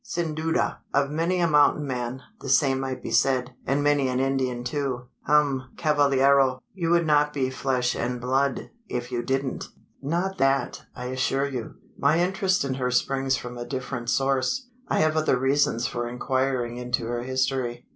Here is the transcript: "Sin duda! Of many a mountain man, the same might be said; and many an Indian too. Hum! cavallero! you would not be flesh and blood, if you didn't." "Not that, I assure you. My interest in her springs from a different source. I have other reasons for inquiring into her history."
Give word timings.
"Sin 0.03 0.33
duda! 0.33 0.79
Of 0.95 1.11
many 1.11 1.39
a 1.41 1.47
mountain 1.47 1.85
man, 1.85 2.23
the 2.39 2.49
same 2.49 2.79
might 2.79 3.03
be 3.03 3.11
said; 3.11 3.51
and 3.67 3.83
many 3.83 4.07
an 4.07 4.19
Indian 4.19 4.63
too. 4.63 5.09
Hum! 5.27 5.69
cavallero! 5.77 6.59
you 6.73 6.89
would 6.89 7.05
not 7.05 7.33
be 7.33 7.51
flesh 7.51 7.93
and 7.93 8.19
blood, 8.19 8.71
if 8.89 9.11
you 9.11 9.21
didn't." 9.21 9.67
"Not 10.01 10.39
that, 10.39 10.81
I 10.95 11.05
assure 11.09 11.45
you. 11.47 11.75
My 11.99 12.17
interest 12.17 12.65
in 12.65 12.73
her 12.73 12.89
springs 12.89 13.37
from 13.37 13.59
a 13.59 13.63
different 13.63 14.09
source. 14.09 14.71
I 14.87 15.01
have 15.01 15.15
other 15.15 15.37
reasons 15.37 15.85
for 15.85 16.07
inquiring 16.09 16.77
into 16.77 17.05
her 17.05 17.21
history." 17.21 17.85